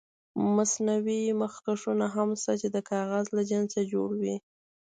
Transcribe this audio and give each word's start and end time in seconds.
مصنوعي 0.55 1.21
مخکشونه 1.43 2.05
هم 2.15 2.29
شته 2.41 2.53
چې 2.61 2.67
د 2.75 2.77
کاغذ 2.89 3.25
له 3.35 3.41
جنسه 3.49 3.81
جوړ 3.91 4.09
وي. 4.21 4.35